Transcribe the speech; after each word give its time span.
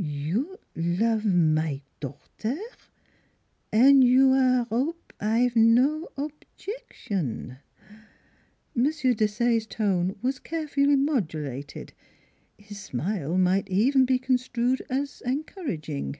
"You 0.02 0.56
lo 0.74 1.12
ove 1.16 1.26
my 1.26 1.82
daughter!... 2.00 2.56
An' 3.70 4.00
you 4.00 4.32
aire 4.34 4.66
'ope 4.70 5.12
I've 5.20 5.54
no 5.54 6.08
objection?" 6.16 7.58
M. 8.74 8.84
Desaye's 8.86 9.66
tone 9.66 10.16
was 10.22 10.38
carefully 10.38 10.96
modulated; 10.96 11.92
his 12.56 12.80
smile 12.80 13.36
might 13.36 13.68
even 13.68 14.06
be 14.06 14.18
construed 14.18 14.80
as 14.88 15.22
encouraging. 15.26 16.16